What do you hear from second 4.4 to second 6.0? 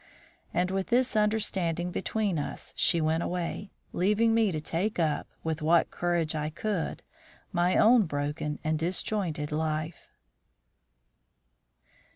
to take up, with what